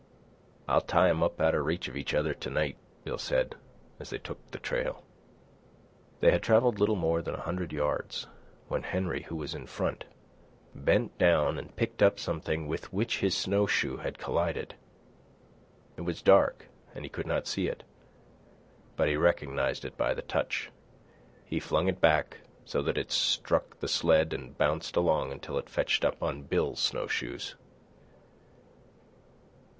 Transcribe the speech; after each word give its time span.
"I'll 0.67 0.81
tie 0.81 1.09
'em 1.11 1.21
up 1.21 1.39
out 1.39 1.53
of 1.53 1.63
reach 1.63 1.87
of 1.87 1.95
each 1.95 2.15
other 2.15 2.33
to 2.33 2.49
night," 2.49 2.75
Bill 3.03 3.19
said, 3.19 3.53
as 3.99 4.09
they 4.09 4.17
took 4.17 4.39
the 4.49 4.57
trail. 4.57 5.03
They 6.21 6.31
had 6.31 6.41
travelled 6.41 6.79
little 6.79 6.95
more 6.95 7.21
than 7.21 7.35
a 7.35 7.41
hundred 7.41 7.71
yards, 7.71 8.25
when 8.67 8.81
Henry, 8.81 9.21
who 9.21 9.35
was 9.35 9.53
in 9.53 9.67
front, 9.67 10.05
bent 10.73 11.15
down 11.19 11.59
and 11.59 11.75
picked 11.75 12.01
up 12.01 12.17
something 12.17 12.67
with 12.67 12.91
which 12.91 13.19
his 13.19 13.37
snowshoe 13.37 13.97
had 13.97 14.17
collided. 14.17 14.73
It 15.97 16.01
was 16.01 16.23
dark, 16.23 16.65
and 16.95 17.05
he 17.05 17.09
could 17.09 17.27
not 17.27 17.45
see 17.45 17.67
it, 17.67 17.83
but 18.95 19.07
he 19.07 19.15
recognised 19.15 19.85
it 19.85 19.97
by 19.97 20.15
the 20.15 20.23
touch. 20.23 20.71
He 21.45 21.59
flung 21.59 21.87
it 21.87 22.01
back, 22.01 22.39
so 22.65 22.81
that 22.81 22.97
it 22.97 23.11
struck 23.11 23.77
the 23.79 23.87
sled 23.87 24.33
and 24.33 24.57
bounced 24.57 24.95
along 24.95 25.31
until 25.31 25.59
it 25.59 25.69
fetched 25.69 26.03
up 26.03 26.23
on 26.23 26.41
Bill's 26.41 26.79
snowshoes. 26.79 27.53